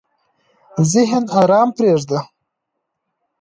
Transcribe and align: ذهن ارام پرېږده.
ذهن 0.91 1.23
ارام 1.39 1.69
پرېږده. 1.77 2.19